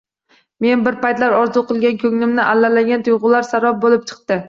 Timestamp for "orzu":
1.41-1.63